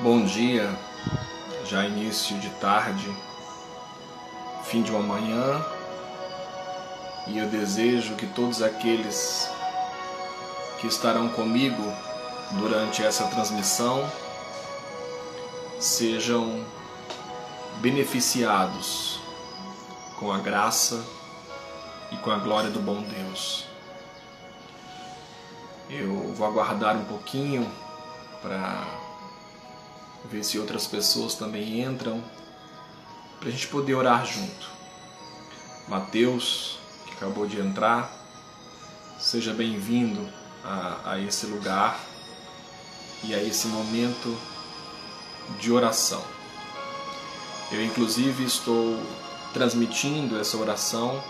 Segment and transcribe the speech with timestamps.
[0.00, 0.68] Bom dia,
[1.64, 3.16] já início de tarde,
[4.64, 5.64] fim de uma manhã,
[7.28, 9.48] e eu desejo que todos aqueles
[10.80, 11.82] que estarão comigo
[12.58, 14.04] durante essa transmissão
[15.78, 16.66] sejam
[17.76, 19.20] beneficiados
[20.18, 21.02] com a graça
[22.10, 23.64] e com a glória do bom Deus.
[25.88, 27.70] Eu vou aguardar um pouquinho
[28.42, 29.03] para
[30.24, 32.22] ver se outras pessoas também entram,
[33.38, 34.70] para a gente poder orar junto.
[35.88, 38.10] Mateus, que acabou de entrar,
[39.18, 40.26] seja bem-vindo
[40.64, 42.00] a, a esse lugar
[43.22, 44.36] e a esse momento
[45.60, 46.22] de oração.
[47.70, 48.98] Eu, inclusive, estou
[49.52, 51.22] transmitindo essa oração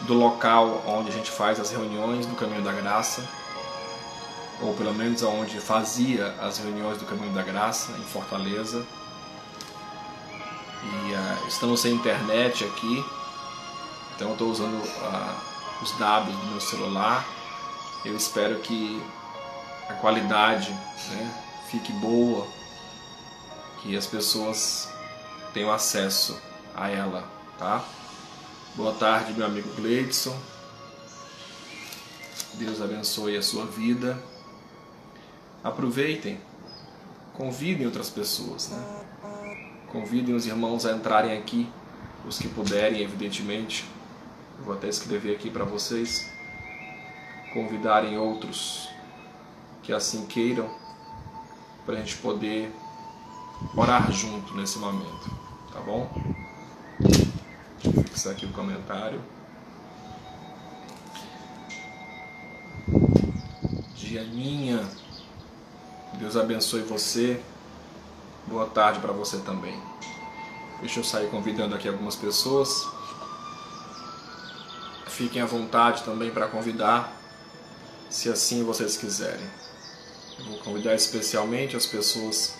[0.00, 3.26] do local onde a gente faz as reuniões do Caminho da Graça
[4.60, 8.86] ou pelo menos aonde fazia as reuniões do Caminho da Graça, em Fortaleza.
[10.82, 13.04] E uh, estamos sem internet aqui,
[14.14, 17.26] então estou usando uh, os dados do meu celular.
[18.04, 19.02] Eu espero que
[19.88, 22.46] a qualidade né, fique boa,
[23.82, 24.88] que as pessoas
[25.52, 26.40] tenham acesso
[26.74, 27.28] a ela,
[27.58, 27.84] tá?
[28.74, 30.36] Boa tarde, meu amigo Gleidson.
[32.54, 34.18] Deus abençoe a sua vida
[35.66, 36.38] aproveitem,
[37.34, 39.02] convidem outras pessoas, né?
[39.88, 41.68] Convidem os irmãos a entrarem aqui,
[42.24, 43.84] os que puderem, evidentemente.
[44.60, 46.30] vou até escrever aqui para vocês.
[47.52, 48.88] Convidarem outros
[49.82, 50.70] que assim queiram,
[51.84, 52.72] para a gente poder
[53.76, 55.30] orar junto nesse momento,
[55.72, 56.08] tá bom?
[57.00, 57.30] Deixa
[57.84, 59.20] eu fixar aqui o comentário.
[63.94, 65.05] Dianinha.
[66.18, 67.42] Deus abençoe você.
[68.46, 69.78] Boa tarde para você também.
[70.80, 72.86] Deixa eu sair convidando aqui algumas pessoas.
[75.08, 77.12] Fiquem à vontade também para convidar,
[78.08, 79.46] se assim vocês quiserem.
[80.38, 82.54] Eu vou convidar especialmente as pessoas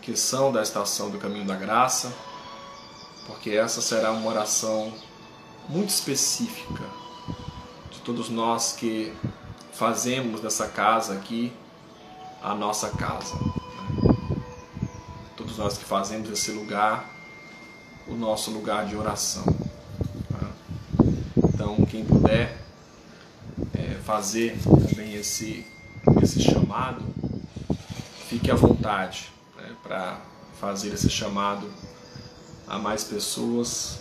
[0.00, 2.12] que são da estação do Caminho da Graça,
[3.26, 4.94] porque essa será uma oração
[5.68, 6.84] muito específica
[7.90, 9.12] de todos nós que
[9.72, 11.52] fazemos dessa casa aqui
[12.42, 13.34] a nossa casa.
[15.36, 17.20] Todos nós que fazemos esse lugar
[18.10, 19.44] o nosso lugar de oração.
[21.36, 22.60] Então, quem puder
[23.72, 25.64] é, fazer também esse,
[26.20, 27.04] esse chamado,
[28.28, 30.20] fique à vontade né, para
[30.60, 31.70] fazer esse chamado
[32.66, 34.00] a mais pessoas,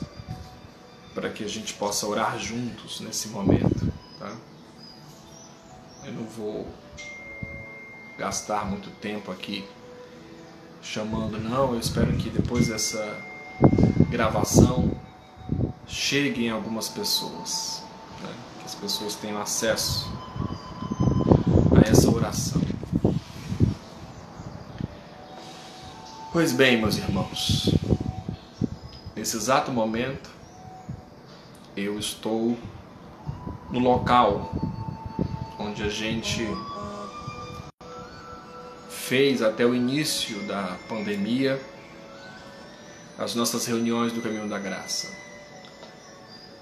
[1.14, 3.92] para que a gente possa orar juntos nesse momento.
[4.18, 4.36] Tá?
[6.06, 6.68] Eu não vou
[8.20, 9.66] gastar muito tempo aqui
[10.82, 11.74] chamando, não.
[11.74, 13.18] Eu espero que depois dessa
[14.10, 14.92] gravação
[15.88, 17.82] cheguem algumas pessoas,
[18.22, 18.30] né?
[18.60, 20.12] que as pessoas tenham acesso
[21.74, 22.62] a essa oração.
[26.34, 27.74] Pois bem, meus irmãos,
[29.16, 30.30] nesse exato momento
[31.76, 32.58] eu estou
[33.72, 34.54] no local
[35.58, 36.46] onde a gente
[39.10, 41.60] fez até o início da pandemia
[43.18, 45.12] as nossas reuniões do Caminho da Graça.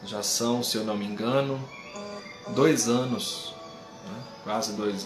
[0.06, 1.62] Já são, se eu não me engano,
[2.56, 3.54] dois anos,
[4.06, 4.24] né?
[4.46, 5.06] quase dois,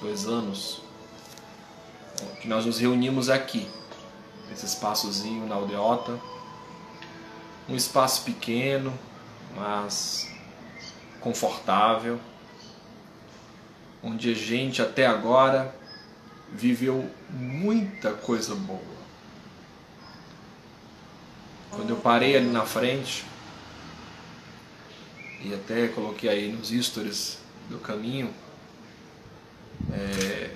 [0.00, 0.82] dois anos,
[2.40, 3.70] que nós nos reunimos aqui,
[4.50, 6.18] nesse espaçozinho na aldeota.
[7.68, 8.92] Um espaço pequeno,
[9.54, 10.28] mas
[11.20, 12.18] confortável,
[14.02, 15.80] onde a gente até agora
[16.52, 19.02] viveu muita coisa boa.
[21.70, 23.24] Quando eu parei ali na frente,
[25.40, 27.38] e até coloquei aí nos stories
[27.70, 28.32] do caminho,
[29.90, 30.54] é,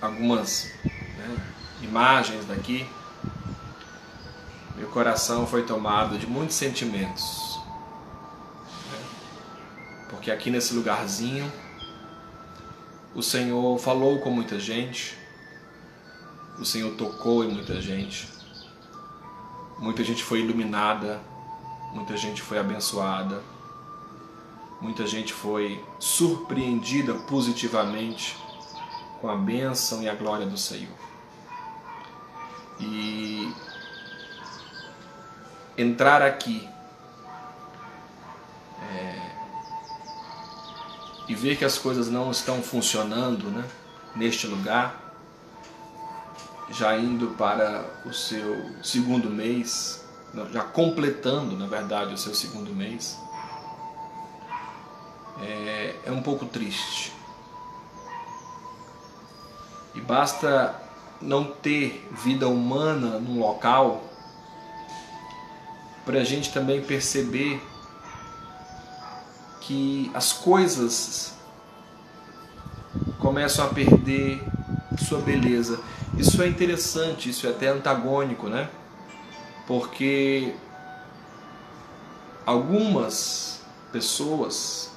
[0.00, 1.36] algumas né,
[1.82, 2.86] imagens daqui,
[4.76, 7.58] meu coração foi tomado de muitos sentimentos.
[8.90, 8.98] Né,
[10.10, 11.50] porque aqui nesse lugarzinho
[13.14, 15.16] o Senhor falou com muita gente,
[16.58, 18.28] o Senhor tocou em muita gente,
[19.78, 21.20] muita gente foi iluminada,
[21.92, 23.42] muita gente foi abençoada,
[24.80, 28.36] muita gente foi surpreendida positivamente
[29.20, 30.94] com a bênção e a glória do Senhor.
[32.78, 33.52] E
[35.76, 36.66] entrar aqui
[41.30, 43.64] e ver que as coisas não estão funcionando né,
[44.16, 45.14] neste lugar,
[46.72, 50.04] já indo para o seu segundo mês,
[50.52, 53.16] já completando, na verdade, o seu segundo mês,
[55.40, 57.12] é, é um pouco triste.
[59.94, 60.74] E basta
[61.20, 64.02] não ter vida humana num local
[66.04, 67.62] para a gente também perceber
[69.70, 71.32] que as coisas
[73.20, 74.42] começam a perder
[74.98, 75.78] sua beleza.
[76.18, 78.68] Isso é interessante, isso é até antagônico, né?
[79.68, 80.52] Porque
[82.44, 83.60] algumas
[83.92, 84.90] pessoas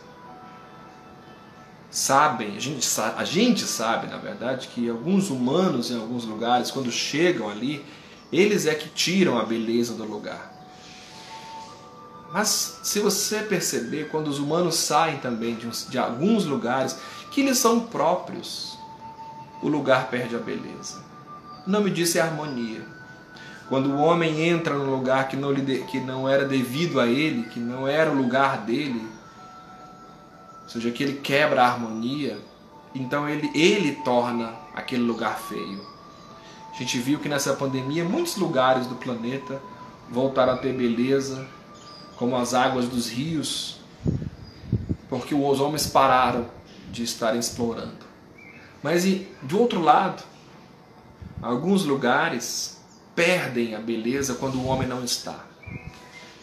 [1.91, 6.71] sabem, a gente, sabe, a gente sabe, na verdade, que alguns humanos em alguns lugares,
[6.71, 7.85] quando chegam ali,
[8.31, 10.51] eles é que tiram a beleza do lugar.
[12.33, 16.97] Mas se você perceber, quando os humanos saem também de, uns, de alguns lugares
[17.29, 18.75] que eles são próprios,
[19.61, 21.03] o lugar perde a beleza.
[21.67, 22.81] O nome disso é harmonia.
[23.69, 27.43] Quando o homem entra num lugar que não, lhe, que não era devido a ele,
[27.49, 29.07] que não era o lugar dele,
[30.63, 32.39] ou seja, que ele quebra a harmonia,
[32.95, 35.85] então ele, ele torna aquele lugar feio.
[36.73, 39.61] A gente viu que nessa pandemia muitos lugares do planeta
[40.09, 41.47] voltaram a ter beleza,
[42.17, 43.77] como as águas dos rios,
[45.09, 46.47] porque os homens pararam
[46.91, 48.05] de estarem explorando.
[48.81, 50.23] Mas e do outro lado,
[51.41, 52.77] alguns lugares
[53.15, 55.45] perdem a beleza quando o homem não está,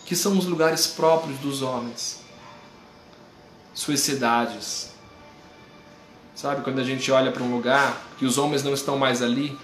[0.06, 2.20] que são os lugares próprios dos homens,
[3.74, 4.90] suas cidades.
[6.34, 9.58] Sabe, quando a gente olha para um lugar que os homens não estão mais ali,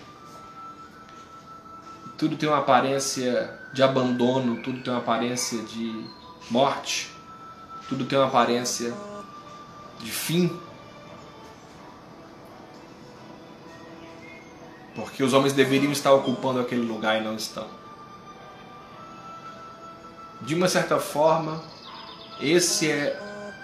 [2.17, 6.05] tudo tem uma aparência de abandono, tudo tem uma aparência de
[6.51, 7.11] morte,
[7.89, 8.95] tudo tem uma aparência
[10.01, 10.59] de fim.
[14.95, 17.67] Porque os homens deveriam estar ocupando aquele lugar e não estão.
[20.41, 21.63] De uma certa forma,
[22.41, 23.21] esse é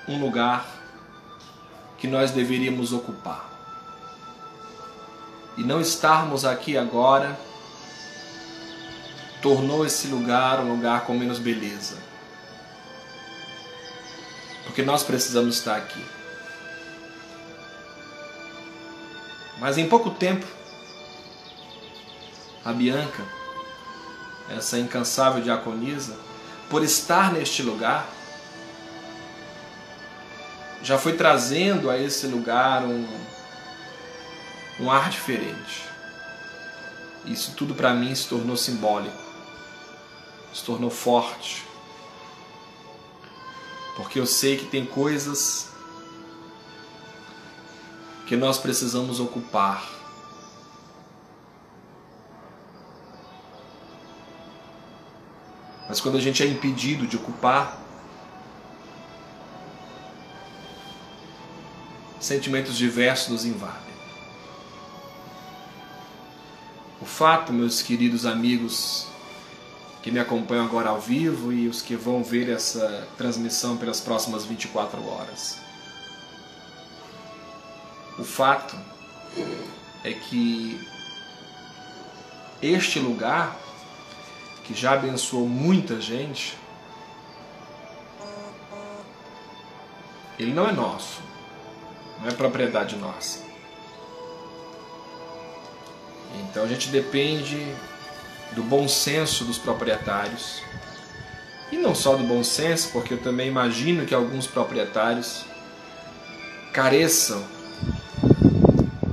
[0.08, 0.66] um lugar
[1.96, 3.50] que nós deveríamos ocupar.
[5.56, 7.38] E não estarmos aqui agora
[9.42, 11.96] tornou esse lugar um lugar com menos beleza.
[14.64, 16.02] Porque nós precisamos estar aqui.
[19.58, 20.46] Mas em pouco tempo,
[22.64, 23.22] a Bianca,
[24.56, 26.16] essa incansável diaconisa,
[26.70, 28.08] por estar neste lugar,
[30.82, 33.06] já foi trazendo a esse lugar um,
[34.80, 35.88] um ar diferente.
[37.24, 39.21] Isso tudo para mim se tornou simbólico
[40.52, 41.64] se tornou forte.
[43.96, 45.70] Porque eu sei que tem coisas
[48.26, 49.86] que nós precisamos ocupar.
[55.88, 57.78] Mas quando a gente é impedido de ocupar,
[62.18, 63.92] sentimentos diversos nos invadem.
[67.00, 69.11] O fato, meus queridos amigos
[70.02, 74.44] que me acompanham agora ao vivo e os que vão ver essa transmissão pelas próximas
[74.44, 75.58] 24 horas.
[78.18, 78.76] O fato
[80.02, 80.80] é que
[82.60, 83.56] este lugar,
[84.64, 86.58] que já abençoou muita gente,
[90.38, 91.20] ele não é nosso,
[92.20, 93.40] não é propriedade nossa.
[96.40, 97.72] Então a gente depende
[98.54, 100.62] do bom senso dos proprietários.
[101.70, 105.44] E não só do bom senso, porque eu também imagino que alguns proprietários
[106.72, 107.42] careçam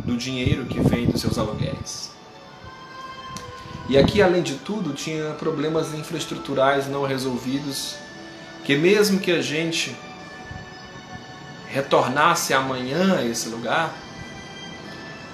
[0.03, 2.11] do dinheiro que vem dos seus aluguéis.
[3.87, 7.95] E aqui, além de tudo, tinha problemas infraestruturais não resolvidos,
[8.63, 9.95] que mesmo que a gente
[11.67, 13.93] retornasse amanhã a esse lugar,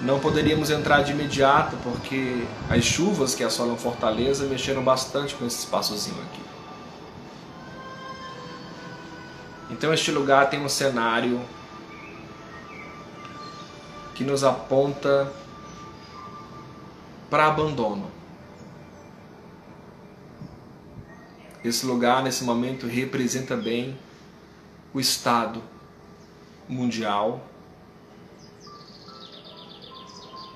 [0.02, 5.60] não poderíamos entrar de imediato porque as chuvas que assolam Fortaleza mexeram bastante com esse
[5.60, 6.42] espaçozinho aqui.
[9.70, 11.42] Então este lugar tem um cenário
[14.14, 15.32] que nos aponta
[17.30, 18.10] para abandono.
[21.64, 23.98] Esse lugar nesse momento representa bem
[24.94, 25.64] o estado
[26.70, 27.42] mundial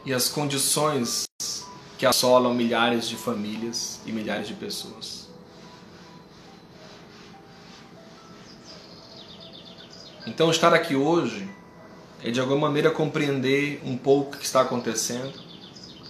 [0.10, 1.30] e as condições
[1.96, 5.30] que assolam milhares de famílias e milhares de pessoas.
[10.25, 11.48] Então, estar aqui hoje
[12.24, 15.32] é de alguma maneira compreender um pouco o que está acontecendo,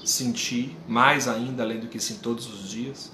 [0.06, 3.12] sentir, mais ainda além do que sim todos os dias.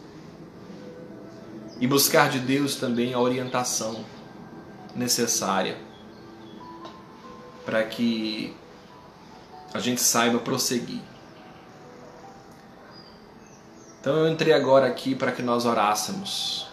[1.80, 4.06] E buscar de Deus também a orientação
[4.96, 5.80] necessária
[7.66, 8.56] para que
[9.76, 11.02] a gente saiba prosseguir.
[14.00, 16.66] Então eu entrei agora aqui para que nós orássemos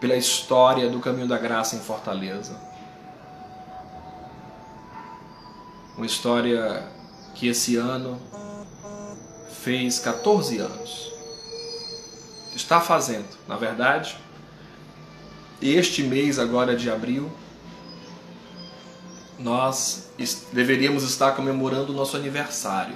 [0.00, 2.58] pela história do caminho da graça em Fortaleza.
[5.94, 6.88] Uma história
[7.34, 8.18] que esse ano
[9.62, 11.12] fez 14 anos.
[12.54, 14.16] Está fazendo, na verdade.
[15.60, 17.30] Este mês agora de abril
[19.38, 20.10] nós
[20.52, 22.94] deveríamos estar comemorando o nosso aniversário.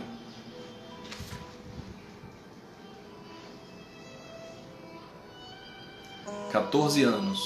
[6.51, 7.41] Quatorze anos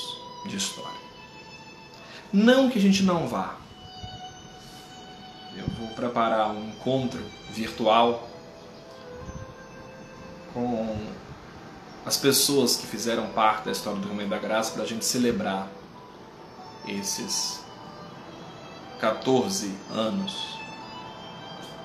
[0.47, 0.99] de história.
[2.33, 3.57] Não que a gente não vá.
[5.57, 8.29] Eu vou preparar um encontro virtual
[10.53, 10.97] com
[12.07, 15.69] as pessoas que fizeram parte da história do Caminho da Graça para a gente celebrar
[16.87, 17.64] esses
[19.05, 20.59] 14 anos.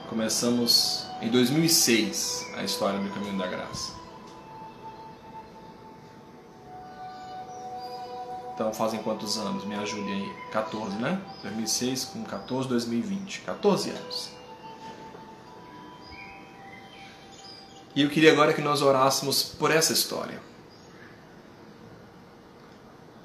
[0.07, 3.91] Começamos em 2006 a história do Caminho da Graça.
[8.53, 9.65] Então fazem quantos anos?
[9.65, 10.33] Me ajudem aí.
[10.53, 11.21] 14, né?
[11.43, 13.41] 2006 com 14, 2020.
[13.41, 14.29] 14 anos.
[17.93, 20.41] E eu queria agora que nós orássemos por essa história.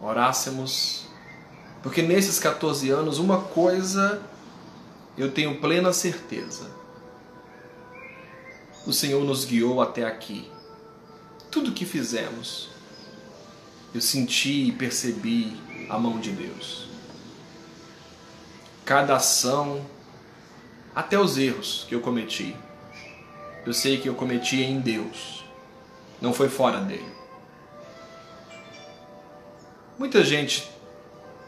[0.00, 1.13] Orássemos
[1.85, 4.23] porque nesses 14 anos, uma coisa
[5.19, 6.71] eu tenho plena certeza:
[8.87, 10.50] o Senhor nos guiou até aqui.
[11.50, 12.71] Tudo que fizemos,
[13.95, 15.55] eu senti e percebi
[15.91, 16.88] a mão de Deus.
[18.83, 19.85] Cada ação,
[20.95, 22.57] até os erros que eu cometi,
[23.67, 25.45] eu sei que eu cometi em Deus,
[26.19, 27.12] não foi fora dele.
[29.99, 30.74] Muita gente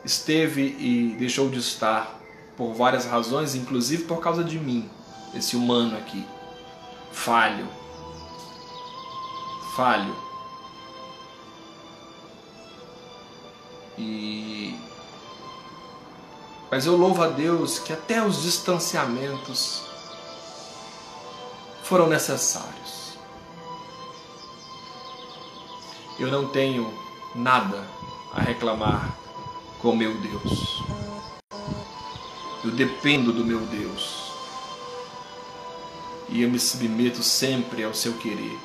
[0.07, 2.19] esteve e deixou de estar
[2.57, 4.89] por várias razões, inclusive por causa de mim,
[5.35, 6.25] esse humano aqui.
[7.13, 7.69] Falho.
[9.75, 10.17] Falho.
[13.99, 14.79] E
[16.71, 19.83] mas eu louvo a Deus que até os distanciamentos
[21.83, 23.17] foram necessários.
[26.19, 26.93] Eu não tenho
[27.35, 27.87] nada
[28.35, 29.26] a reclamar
[29.87, 30.83] com meu Deus.
[32.65, 34.33] Eu dependo do meu Deus.
[36.29, 38.59] E eu me submeto sempre ao seu querer.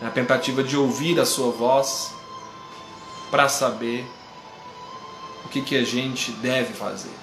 [0.00, 2.10] Na tentativa de ouvir a sua voz
[3.30, 4.02] para saber
[5.44, 7.14] o que, que a gente deve fazer.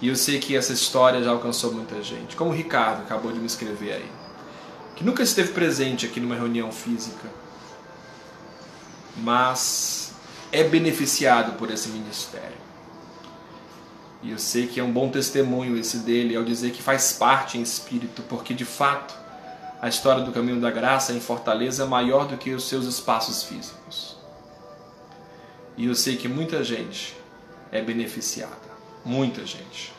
[0.00, 3.38] E eu sei que essa história já alcançou muita gente, como o Ricardo acabou de
[3.38, 4.12] me escrever aí,
[4.96, 7.28] que nunca esteve presente aqui numa reunião física,
[9.18, 10.12] mas
[10.50, 12.58] é beneficiado por esse ministério.
[14.22, 17.56] E eu sei que é um bom testemunho esse dele ao dizer que faz parte
[17.56, 19.14] em espírito, porque de fato
[19.80, 23.44] a história do caminho da graça em Fortaleza é maior do que os seus espaços
[23.44, 24.16] físicos.
[25.76, 27.16] E eu sei que muita gente
[27.70, 28.56] é beneficiada,
[29.04, 29.92] muita gente.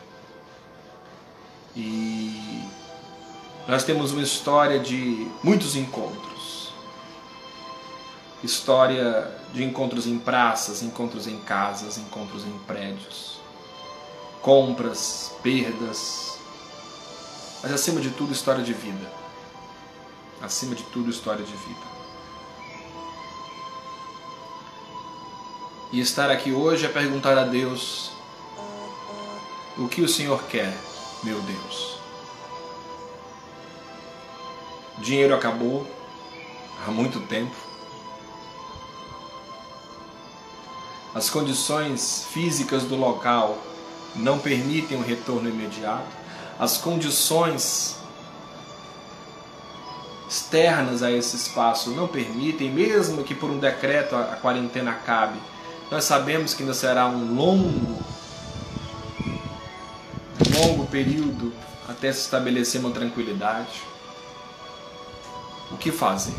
[1.74, 2.62] E
[3.66, 6.29] nós temos uma história de muitos encontros
[8.42, 13.40] história de encontros em praças, encontros em casas, encontros em prédios,
[14.40, 16.38] compras, perdas,
[17.62, 19.20] mas acima de tudo, história de vida.
[20.40, 21.90] Acima de tudo, história de vida.
[25.92, 28.10] E estar aqui hoje é perguntar a Deus
[29.76, 30.72] o que o Senhor quer,
[31.22, 31.98] meu Deus.
[34.96, 35.86] O dinheiro acabou
[36.86, 37.69] há muito tempo.
[41.14, 43.58] As condições físicas do local
[44.14, 46.06] não permitem um retorno imediato.
[46.58, 47.96] As condições
[50.28, 55.38] externas a esse espaço não permitem, mesmo que por um decreto a quarentena acabe.
[55.90, 57.98] Nós sabemos que ainda será um longo,
[60.54, 61.52] longo período
[61.88, 63.82] até se estabelecer uma tranquilidade.
[65.72, 66.34] O que fazer?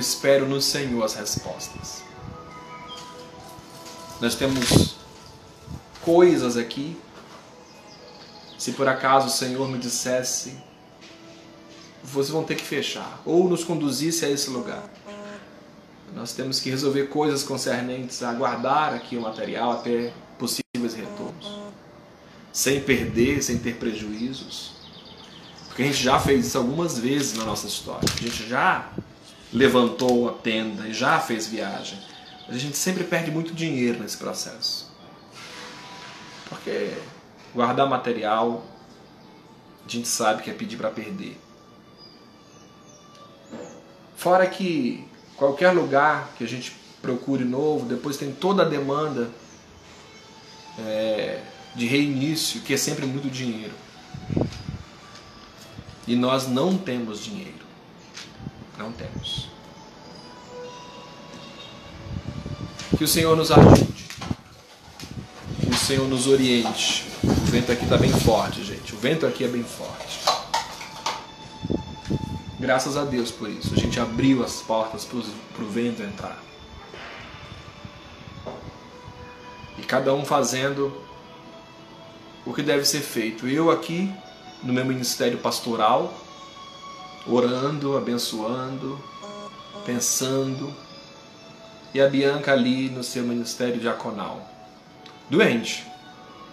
[0.00, 2.02] Espero no Senhor as respostas.
[4.20, 4.96] Nós temos
[6.02, 6.96] coisas aqui.
[8.58, 10.56] Se por acaso o Senhor me dissesse,
[12.02, 14.82] vocês vão ter que fechar, ou nos conduzisse a esse lugar.
[16.14, 21.60] Nós temos que resolver coisas concernentes a guardar aqui o material até possíveis retornos,
[22.52, 24.72] sem perder, sem ter prejuízos.
[25.68, 28.08] Porque a gente já fez isso algumas vezes na nossa história.
[28.12, 28.90] A gente já
[29.52, 31.98] levantou a tenda e já fez viagem.
[32.48, 34.90] A gente sempre perde muito dinheiro nesse processo.
[36.48, 36.92] Porque
[37.54, 38.64] guardar material,
[39.86, 41.38] a gente sabe que é pedir para perder.
[44.16, 45.04] Fora que
[45.36, 49.30] qualquer lugar que a gente procure novo, depois tem toda a demanda
[50.78, 51.40] é,
[51.74, 53.72] de reinício, que é sempre muito dinheiro.
[56.06, 57.69] E nós não temos dinheiro.
[58.80, 59.46] Não temos.
[62.96, 63.94] Que o Senhor nos ajude.
[65.60, 67.04] Que o Senhor nos oriente.
[67.22, 68.94] O vento aqui está bem forte, gente.
[68.94, 70.20] O vento aqui é bem forte.
[72.58, 73.74] Graças a Deus por isso.
[73.74, 76.42] A gente abriu as portas para o vento entrar.
[79.76, 80.90] E cada um fazendo
[82.46, 83.46] o que deve ser feito.
[83.46, 84.10] Eu aqui,
[84.62, 86.14] no meu ministério pastoral,
[87.26, 88.98] orando, abençoando,
[89.84, 90.72] pensando.
[91.92, 94.48] E a Bianca ali no seu ministério diaconal.
[95.28, 95.86] Doente.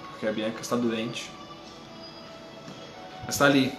[0.09, 1.29] Porque a Bianca está doente.
[3.27, 3.71] Está ali,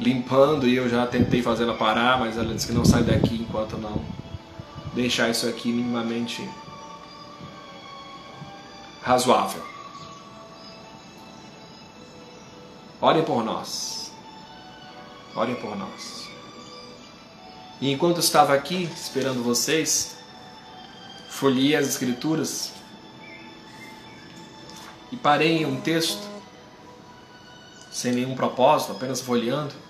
[0.00, 3.36] limpando e eu já tentei fazer ela parar, mas ela disse que não sai daqui
[3.36, 4.02] enquanto não
[4.96, 6.48] deixar isso aqui minimamente
[9.02, 9.62] razoável.
[13.00, 14.05] Orem por nós.
[15.36, 16.28] Orem por nós.
[17.80, 20.16] E enquanto estava aqui esperando vocês,
[21.28, 22.72] folhei as escrituras
[25.12, 26.26] e parei em um texto
[27.92, 29.86] sem nenhum propósito, apenas folheando.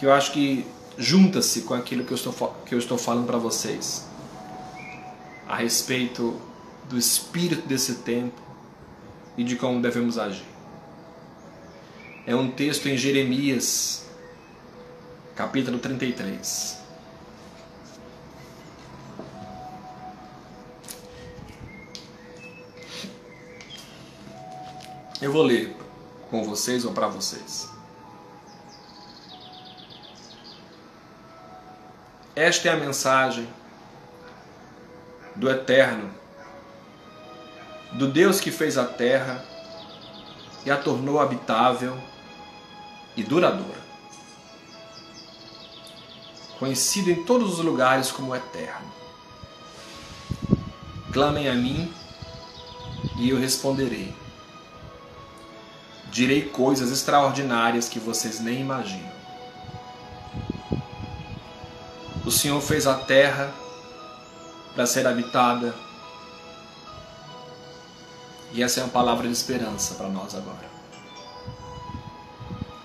[0.00, 2.32] que eu acho que junta-se com aquilo que eu estou,
[2.64, 4.08] que eu estou falando para vocês
[5.46, 6.40] a respeito
[6.88, 8.40] do espírito desse tempo
[9.36, 10.49] e de como devemos agir.
[12.26, 14.06] É um texto em Jeremias,
[15.34, 16.78] capítulo 33.
[25.22, 25.74] Eu vou ler
[26.30, 27.68] com vocês ou para vocês.
[32.36, 33.48] Esta é a mensagem
[35.34, 36.10] do Eterno,
[37.92, 39.42] do Deus que fez a terra
[40.66, 42.09] e a tornou habitável
[43.20, 43.80] e duradoura.
[46.58, 48.90] Conhecido em todos os lugares como Eterno.
[51.12, 51.92] Clamem a mim
[53.16, 54.14] e eu responderei.
[56.10, 59.10] Direi coisas extraordinárias que vocês nem imaginam.
[62.24, 63.52] O Senhor fez a terra
[64.74, 65.74] para ser habitada.
[68.52, 70.79] E essa é uma palavra de esperança para nós agora.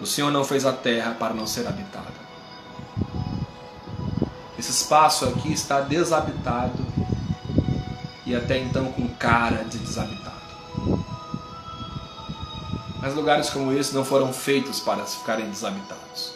[0.05, 2.13] O Senhor não fez a terra para não ser habitada.
[4.55, 6.85] Esse espaço aqui está desabitado
[8.23, 10.35] e até então com cara de desabitado.
[13.01, 16.33] Mas lugares como esse não foram feitos para ficarem desabitados.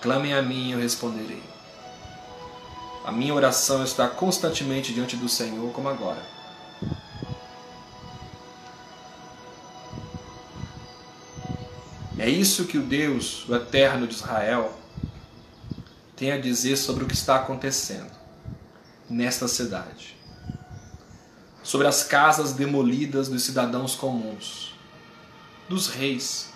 [0.00, 1.42] Clamem a mim e eu responderei.
[3.04, 6.39] A minha oração está constantemente diante do Senhor, como agora.
[12.30, 14.72] Isso que o Deus, o Eterno de Israel,
[16.16, 18.10] tem a dizer sobre o que está acontecendo
[19.08, 20.16] nesta cidade.
[21.62, 24.74] Sobre as casas demolidas dos cidadãos comuns,
[25.68, 26.50] dos reis,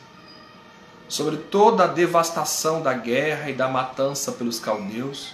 [1.08, 5.32] sobre toda a devastação da guerra e da matança pelos caldeus,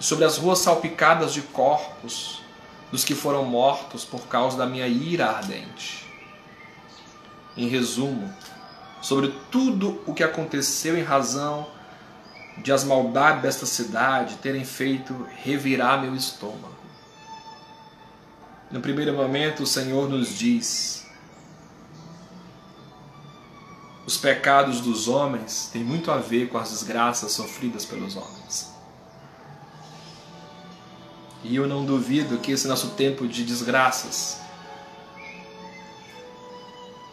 [0.00, 2.42] sobre as ruas salpicadas de corpos
[2.90, 6.06] dos que foram mortos por causa da minha ira ardente.
[7.56, 8.32] Em resumo,
[9.02, 11.66] sobre tudo o que aconteceu em razão
[12.58, 16.76] de as maldades desta cidade terem feito revirar meu estômago.
[18.70, 21.06] No primeiro momento, o Senhor nos diz:
[24.06, 28.72] Os pecados dos homens têm muito a ver com as desgraças sofridas pelos homens.
[31.44, 34.41] E eu não duvido que esse nosso tempo de desgraças,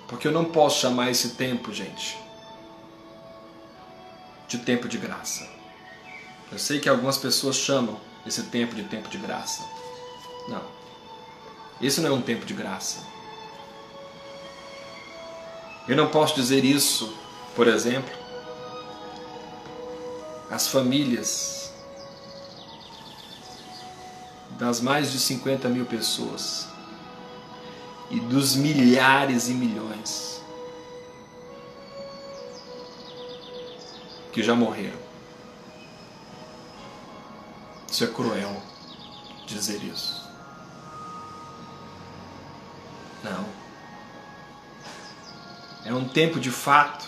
[0.10, 2.18] porque eu não posso chamar esse tempo, gente,
[4.48, 5.48] de tempo de graça.
[6.52, 9.64] Eu sei que algumas pessoas chamam esse tempo de tempo de graça.
[10.48, 10.64] Não.
[11.80, 13.08] Esse não é um tempo de graça.
[15.88, 17.16] Eu não posso dizer isso,
[17.56, 18.14] por exemplo,
[20.50, 21.72] às famílias
[24.58, 26.68] das mais de 50 mil pessoas
[28.10, 30.42] e dos milhares e milhões
[34.32, 34.98] que já morreram.
[37.90, 38.62] Isso é cruel
[39.46, 40.30] dizer isso.
[43.24, 43.46] Não.
[45.84, 47.08] É um tempo de fato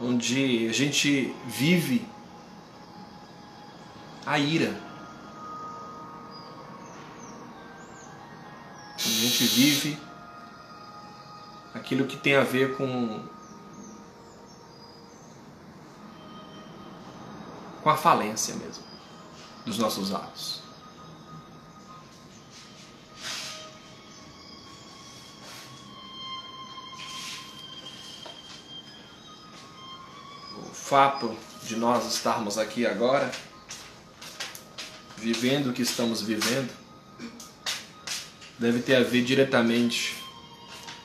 [0.00, 2.06] onde a gente vive
[4.24, 4.85] a ira.
[9.16, 9.98] Gente vive
[11.74, 13.20] aquilo que tem a ver com
[17.82, 18.82] com a falência mesmo
[19.64, 20.60] dos nossos atos.
[30.58, 33.30] O fato de nós estarmos aqui agora,
[35.16, 36.85] vivendo o que estamos vivendo,
[38.58, 40.16] deve ter a ver diretamente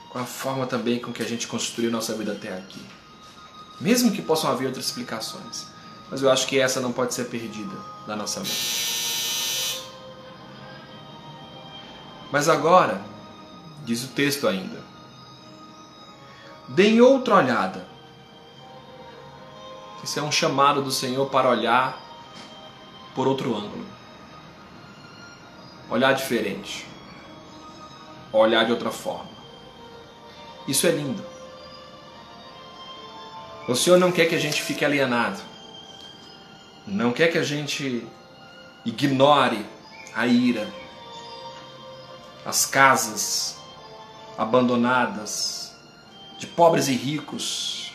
[0.10, 2.82] com a forma também com que a gente construiu nossa vida até aqui.
[3.80, 5.68] Mesmo que possam haver outras explicações.
[6.10, 9.82] Mas eu acho que essa não pode ser perdida da nossa mente.
[12.32, 13.02] Mas agora,
[13.86, 14.80] diz o texto ainda,
[16.70, 17.88] deem outra olhada.
[20.04, 21.98] Isso é um chamado do Senhor para olhar
[23.16, 23.86] por outro ângulo.
[25.90, 26.86] Olhar diferente.
[28.34, 29.30] Olhar de outra forma.
[30.68, 31.24] Isso é lindo.
[33.68, 35.52] O Senhor não quer que a gente fique alienado
[36.86, 38.08] não quer que a gente
[38.84, 39.66] ignore
[40.16, 40.68] a ira,
[42.46, 43.58] as casas
[44.38, 45.72] abandonadas
[46.40, 47.94] de pobres e ricos,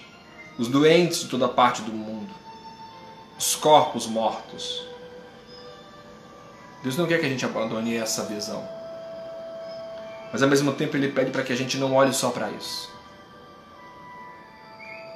[0.57, 2.33] os doentes de toda parte do mundo,
[3.37, 4.87] os corpos mortos.
[6.83, 8.76] Deus não quer que a gente abandone essa visão.
[10.37, 12.91] Mas ao mesmo tempo ele pede para que a gente não olhe só para isso.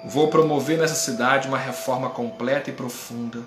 [0.02, 3.46] Vou promover nessa cidade uma reforma completa e profunda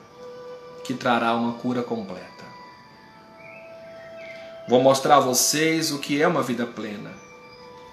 [0.83, 2.43] que trará uma cura completa.
[4.69, 7.09] Vou mostrar a vocês o que é uma vida plena,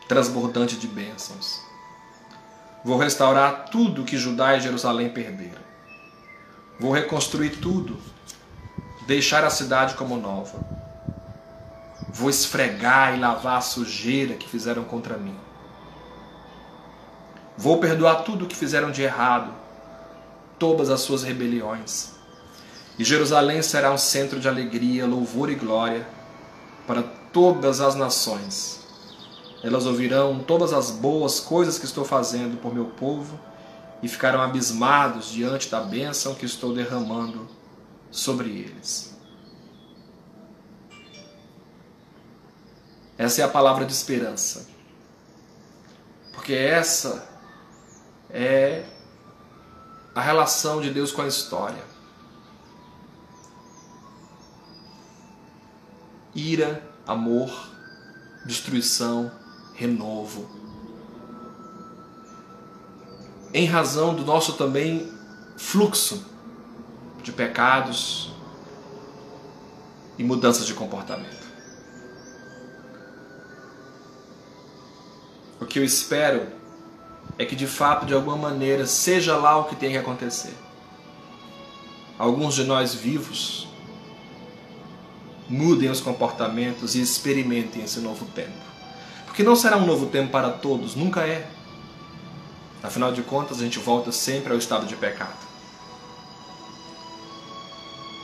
[0.07, 1.59] transbordante de bênçãos.
[2.85, 5.63] Vou restaurar tudo que Judá e Jerusalém perderam.
[6.79, 7.99] Vou reconstruir tudo,
[9.07, 10.70] deixar a cidade como nova.
[12.13, 15.37] Vou esfregar e lavar a sujeira que fizeram contra mim.
[17.57, 19.53] Vou perdoar tudo o que fizeram de errado,
[20.59, 22.13] todas as suas rebeliões.
[22.99, 26.07] E Jerusalém será um centro de alegria, louvor e glória
[26.87, 28.81] para todas as nações.
[29.63, 33.39] Elas ouvirão todas as boas coisas que estou fazendo por meu povo
[34.03, 37.47] e ficarão abismados diante da bênção que estou derramando
[38.11, 39.10] sobre eles.
[43.21, 44.67] Essa é a palavra de esperança.
[46.33, 47.29] Porque essa
[48.31, 48.85] é
[50.15, 51.91] a relação de Deus com a história.
[56.35, 57.51] ira, amor,
[58.45, 59.31] destruição,
[59.75, 60.49] renovo.
[63.53, 65.13] Em razão do nosso também
[65.57, 66.25] fluxo
[67.23, 68.33] de pecados
[70.17, 71.40] e mudanças de comportamento.
[75.71, 76.47] Que eu espero
[77.39, 80.55] é que de fato, de alguma maneira, seja lá o que tem que acontecer.
[82.19, 83.67] Alguns de nós vivos
[85.49, 88.69] mudem os comportamentos e experimentem esse novo tempo.
[89.25, 91.49] Porque não será um novo tempo para todos, nunca é.
[92.83, 95.49] Afinal de contas, a gente volta sempre ao estado de pecado.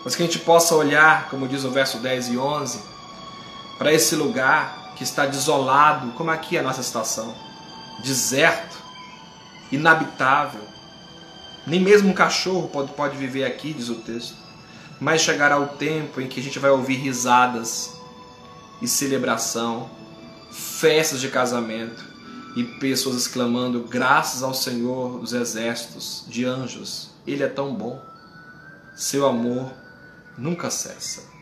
[0.05, 2.81] Mas que a gente possa olhar, como diz o verso 10 e 11,
[3.79, 7.35] para esse lugar que está desolado, como aqui é a nossa estação,
[8.03, 8.77] deserto,
[9.71, 10.63] inabitável.
[11.67, 14.47] Nem mesmo um cachorro pode, pode viver aqui, diz o texto
[15.01, 17.95] mas chegará o tempo em que a gente vai ouvir risadas
[18.81, 19.91] e celebração,
[20.51, 22.05] festas de casamento
[22.57, 28.03] e pessoas exclamando: graças ao Senhor dos exércitos, de anjos, Ele é tão bom,
[28.95, 29.71] seu amor
[30.39, 31.36] nunca cessa.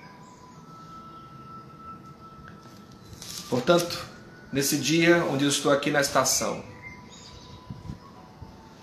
[3.55, 4.05] Portanto,
[4.53, 6.65] nesse dia onde eu estou aqui na estação,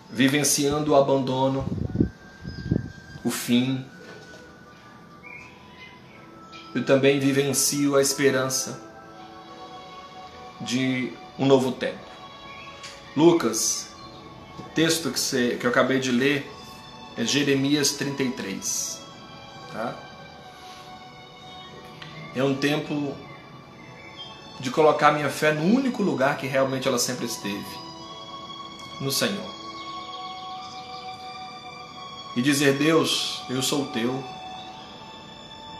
[0.09, 1.65] vivenciando o abandono,
[3.21, 3.85] o fim,
[6.73, 8.81] eu também vivencio a esperança
[10.61, 11.99] de um novo tempo.
[13.13, 13.89] Lucas,
[14.57, 16.49] o texto que, você, que eu acabei de ler
[17.17, 19.01] é Jeremias 33.
[19.73, 19.93] Tá?
[22.33, 23.13] É um tempo
[24.61, 27.65] de colocar minha fé no único lugar que realmente ela sempre esteve
[29.01, 29.51] no Senhor.
[32.35, 34.23] E dizer: Deus, eu sou teu,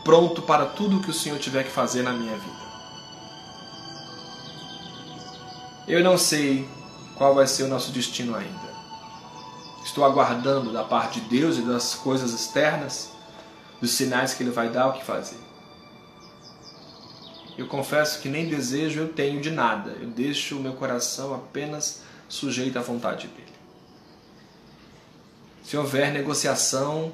[0.03, 2.61] pronto para tudo o que o Senhor tiver que fazer na minha vida.
[5.87, 6.67] Eu não sei
[7.15, 8.71] qual vai ser o nosso destino ainda.
[9.85, 13.11] Estou aguardando da parte de Deus e das coisas externas,
[13.79, 15.50] dos sinais que Ele vai dar o que fazer.
[17.61, 19.91] Eu confesso que nem desejo eu tenho de nada.
[20.01, 23.53] Eu deixo o meu coração apenas sujeito à vontade dele.
[25.63, 27.13] Se houver negociação,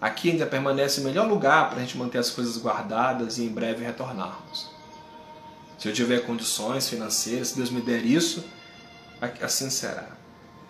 [0.00, 3.50] aqui ainda permanece o melhor lugar para a gente manter as coisas guardadas e em
[3.50, 4.70] breve retornarmos.
[5.78, 8.42] Se eu tiver condições financeiras, se Deus me der isso,
[9.42, 10.08] assim será.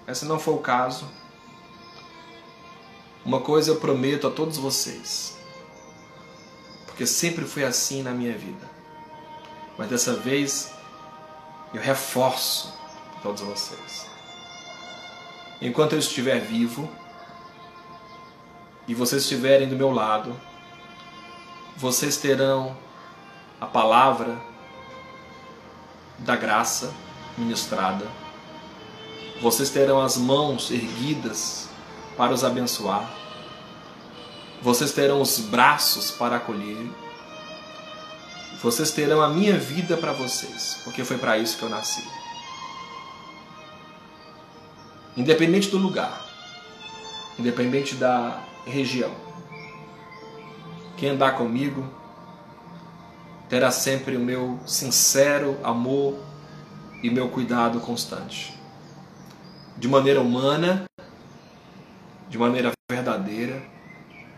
[0.05, 1.09] Mas se não for o caso,
[3.25, 5.37] uma coisa eu prometo a todos vocês,
[6.95, 8.71] porque sempre foi assim na minha vida.
[9.77, 10.73] Mas dessa vez
[11.75, 12.73] eu reforço
[13.21, 14.07] todos vocês.
[15.61, 16.89] Enquanto eu estiver vivo
[18.87, 20.41] e vocês estiverem do meu lado,
[21.77, 22.77] vocês terão
[23.61, 24.41] a palavra
[26.21, 26.95] da graça
[27.37, 28.07] ministrada.
[29.43, 31.69] Vocês terão as mãos erguidas
[32.17, 33.24] para os abençoar.
[34.65, 36.91] Vocês terão os braços para acolher.
[38.63, 42.03] Vocês terão a minha vida para vocês, porque foi para isso que eu nasci.
[45.19, 46.19] Independente do lugar,
[47.39, 49.11] independente da região.
[50.97, 51.87] Quem andar comigo
[53.51, 56.19] terá sempre o meu sincero amor
[57.03, 58.59] e meu cuidado constante.
[59.77, 60.87] De maneira humana,
[62.31, 63.74] de maneira verdadeira,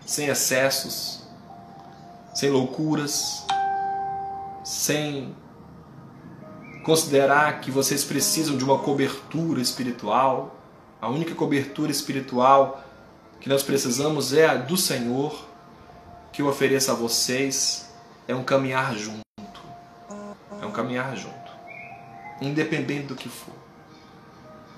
[0.06, 1.22] sem excessos,
[2.32, 3.44] sem loucuras,
[4.64, 5.34] sem
[6.84, 10.54] considerar que vocês precisam de uma cobertura espiritual.
[11.02, 12.82] A única cobertura espiritual
[13.40, 15.46] que nós precisamos é a do Senhor,
[16.32, 17.90] que eu ofereço a vocês
[18.28, 19.20] é um caminhar junto.
[20.62, 21.34] É um caminhar junto.
[22.40, 23.54] Independente do que for.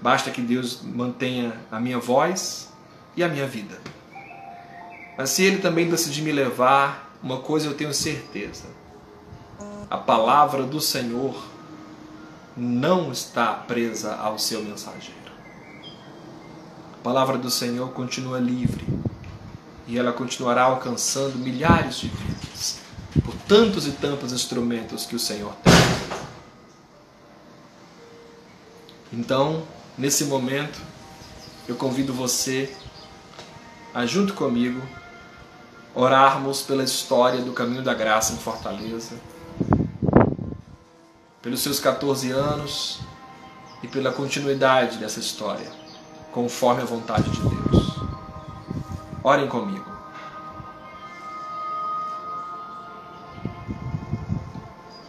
[0.01, 2.73] Basta que Deus mantenha a minha voz
[3.17, 3.79] e a minha vida.
[5.19, 8.67] Mas se Ele também decidir me levar, uma coisa eu tenho certeza:
[9.91, 11.35] a palavra do Senhor
[12.57, 15.19] não está presa ao seu mensageiro.
[16.95, 18.87] A palavra do Senhor continua livre
[19.89, 22.79] e ela continuará alcançando milhares de vidas
[23.25, 25.73] por tantos e tantos instrumentos que o Senhor tem.
[29.13, 29.65] Então,
[29.97, 30.79] nesse momento,
[31.67, 32.73] eu convido você
[33.95, 34.81] a, junto comigo,
[35.99, 39.17] orarmos pela história do caminho da graça em Fortaleza,
[41.43, 43.01] pelos seus 14 anos
[43.83, 45.69] e pela continuidade dessa história,
[46.31, 47.99] conforme a vontade de Deus.
[49.25, 49.85] Orem comigo.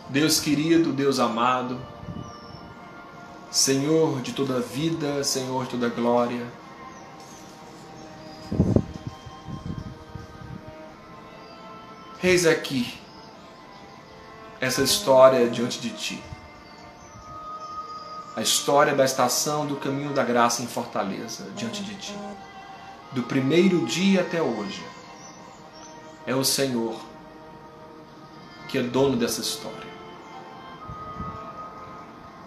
[0.10, 1.80] Deus querido, Deus amado,
[3.52, 6.48] Senhor de toda vida, Senhor de toda glória,
[12.22, 13.00] eis aqui
[14.60, 16.24] essa história diante de Ti.
[18.36, 22.16] A história da estação do caminho da graça em Fortaleza diante de Ti.
[23.14, 24.84] Do primeiro dia até hoje.
[26.26, 27.00] É o Senhor
[28.68, 29.90] que é dono dessa história.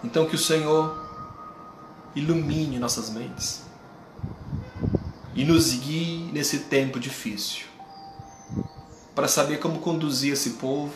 [0.04, 1.00] Então que o Senhor
[2.14, 3.62] ilumine nossas mentes
[5.34, 7.71] e nos guie nesse tempo difícil
[9.14, 10.92] para saber como conduzir esse povo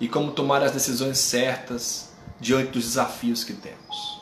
[0.00, 4.20] e como tomar as decisões certas diante dos desafios que temos.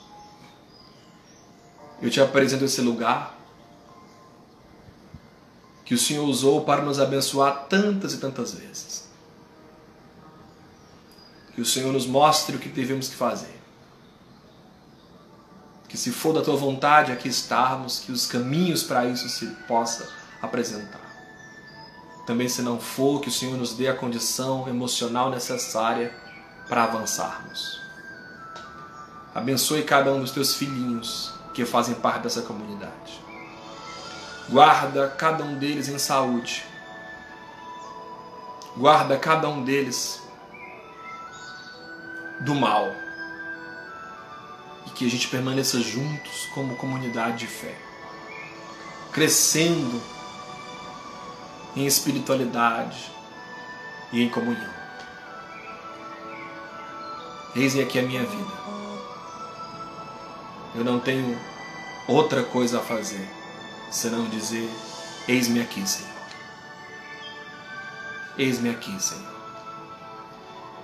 [2.03, 3.37] Eu te apresento esse lugar
[5.85, 9.09] que o Senhor usou para nos abençoar tantas e tantas vezes.
[11.55, 13.59] Que o Senhor nos mostre o que devemos que fazer.
[15.89, 20.09] Que se for da tua vontade aqui estarmos, que os caminhos para isso se possa
[20.43, 21.08] apresentar.
[22.29, 26.15] Também se não for, que o Senhor nos dê a condição emocional necessária
[26.69, 27.81] para avançarmos.
[29.35, 33.19] Abençoe cada um dos teus filhinhos que fazem parte dessa comunidade.
[34.47, 36.67] Guarda cada um deles em saúde.
[38.77, 40.21] Guarda cada um deles
[42.41, 42.93] do mal.
[44.87, 47.75] E que a gente permaneça juntos como comunidade de fé,
[49.13, 50.18] crescendo
[51.79, 53.09] em espiritualidade
[54.13, 54.79] e em comunhão.
[57.55, 58.53] Eis aqui a minha vida.
[60.75, 61.39] Eu não tenho
[62.09, 63.29] outra coisa a fazer
[63.91, 64.69] senão dizer:
[65.29, 66.11] Eis-me aqui, Senhor.
[68.37, 69.39] Eis-me aqui, Senhor.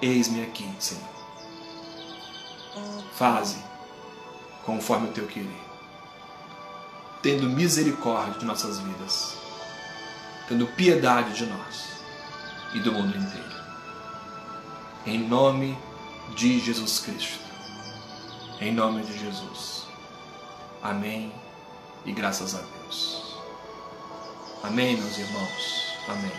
[0.01, 1.15] Eis-me aqui, Senhor.
[3.15, 3.59] Faze
[4.65, 5.61] conforme o teu querer,
[7.23, 9.44] tendo misericórdia de nossas vidas,
[10.49, 11.89] tendo piedade de nós
[12.75, 13.55] e do mundo inteiro.
[15.07, 15.79] Em nome
[16.35, 17.45] de Jesus Cristo.
[18.61, 19.87] Em nome de Jesus.
[20.83, 21.33] Amém
[22.05, 23.37] e graças a Deus.
[24.63, 25.95] Amém, meus irmãos.
[26.09, 26.33] Amém.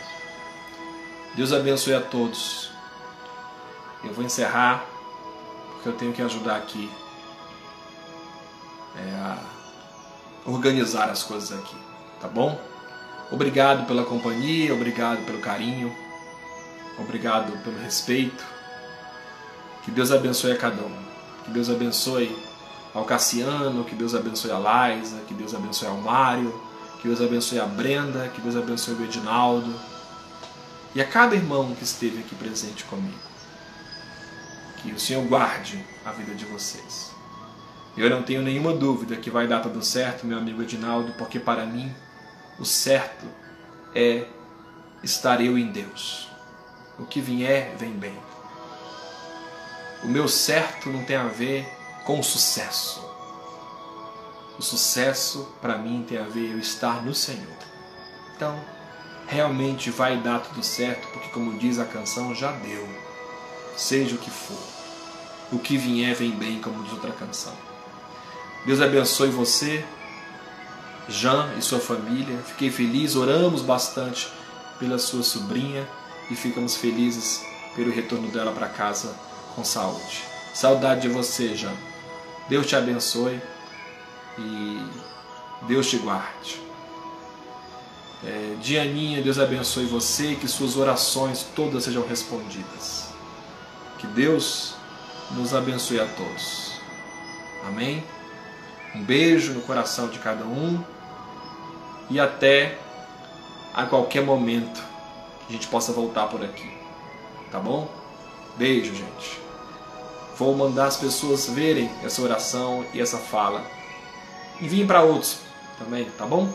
[1.35, 2.71] Deus abençoe a todos.
[4.03, 4.85] Eu vou encerrar
[5.73, 6.89] porque eu tenho que ajudar aqui
[8.95, 9.37] é, a
[10.45, 11.75] organizar as coisas aqui,
[12.19, 12.59] tá bom?
[13.31, 15.95] Obrigado pela companhia, obrigado pelo carinho,
[16.99, 18.45] obrigado pelo respeito.
[19.83, 21.05] Que Deus abençoe a cada um.
[21.43, 22.35] Que Deus abençoe
[22.93, 26.53] ao Cassiano, que Deus abençoe a Laisa, que Deus abençoe ao Mário,
[27.01, 29.73] que Deus abençoe a Brenda, que Deus abençoe o Edinaldo
[30.95, 33.19] e a cada irmão que esteve aqui presente comigo.
[34.77, 37.11] Que o Senhor guarde a vida de vocês.
[37.97, 41.65] Eu não tenho nenhuma dúvida que vai dar tudo certo, meu amigo Edinaldo, porque para
[41.65, 41.93] mim
[42.59, 43.25] o certo
[43.93, 44.25] é
[45.03, 46.27] estar eu em Deus.
[46.97, 48.17] O que vier, vem bem.
[50.03, 51.67] O meu certo não tem a ver
[52.05, 53.03] com sucesso.
[54.57, 57.57] O sucesso para mim tem a ver eu estar no Senhor.
[58.35, 58.57] Então,
[59.27, 62.87] realmente vai dar tudo certo, porque como diz a canção, já deu.
[63.75, 64.57] Seja o que for.
[65.51, 67.53] O que vier vem bem, como diz outra canção.
[68.65, 69.85] Deus abençoe você,
[71.07, 72.37] Jean e sua família.
[72.45, 74.27] Fiquei feliz, oramos bastante
[74.79, 75.87] pela sua sobrinha
[76.29, 77.43] e ficamos felizes
[77.75, 79.15] pelo retorno dela para casa
[79.55, 80.23] com saúde.
[80.53, 81.73] Saudade de você, Jean.
[82.49, 83.41] Deus te abençoe
[84.37, 84.87] e
[85.67, 86.61] Deus te guarde.
[88.23, 93.09] É, Dianinha, Deus abençoe você, que suas orações todas sejam respondidas.
[93.99, 94.75] Que Deus
[95.31, 96.73] nos abençoe a todos.
[97.67, 98.03] Amém?
[98.95, 100.83] Um beijo no coração de cada um
[102.09, 102.77] e até
[103.73, 104.83] a qualquer momento
[105.47, 106.71] a gente possa voltar por aqui.
[107.51, 107.89] Tá bom?
[108.57, 109.39] Beijo, gente.
[110.37, 113.63] Vou mandar as pessoas verem essa oração e essa fala.
[114.61, 115.39] Enviem para outros
[115.77, 116.49] também, tá bom?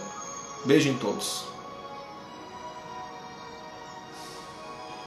[0.65, 1.50] Beijo em todos.